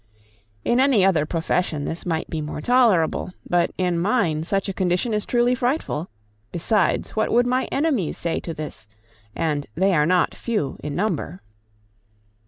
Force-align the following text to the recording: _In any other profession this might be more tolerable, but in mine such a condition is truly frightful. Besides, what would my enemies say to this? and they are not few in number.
_In 0.65 0.79
any 0.79 1.05
other 1.05 1.27
profession 1.27 1.85
this 1.85 2.07
might 2.07 2.27
be 2.27 2.41
more 2.41 2.59
tolerable, 2.59 3.33
but 3.47 3.69
in 3.77 3.99
mine 3.99 4.43
such 4.43 4.67
a 4.67 4.73
condition 4.73 5.13
is 5.13 5.27
truly 5.27 5.53
frightful. 5.53 6.09
Besides, 6.51 7.11
what 7.11 7.31
would 7.31 7.45
my 7.45 7.65
enemies 7.65 8.17
say 8.17 8.39
to 8.39 8.53
this? 8.55 8.87
and 9.35 9.67
they 9.75 9.93
are 9.93 10.07
not 10.07 10.33
few 10.33 10.79
in 10.83 10.95
number. 10.95 11.43